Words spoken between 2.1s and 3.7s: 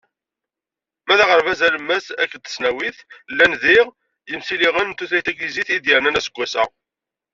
akked tesnawit, llan